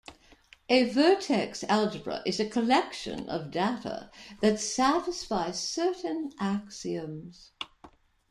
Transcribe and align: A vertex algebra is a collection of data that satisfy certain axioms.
A 0.67 0.85
vertex 0.89 1.63
algebra 1.65 2.23
is 2.25 2.39
a 2.39 2.49
collection 2.49 3.29
of 3.29 3.51
data 3.51 4.09
that 4.41 4.59
satisfy 4.59 5.51
certain 5.51 6.31
axioms. 6.39 7.51